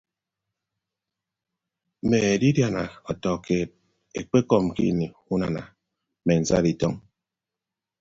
Mme 2.03 2.17
edidiana 2.37 2.83
ọtọ 3.11 3.31
keed 3.45 3.69
ekpekọm 4.19 4.65
ke 4.75 4.83
ini 4.91 5.07
unana 5.33 5.61
mme 6.21 6.33
nsat 6.41 6.65
ubọk. 6.71 6.95